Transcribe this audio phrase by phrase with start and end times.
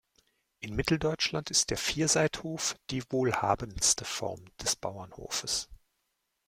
[0.61, 5.69] In Mitteldeutschland ist der Vierseithof die wohlhabendste Form des Bauernhofes.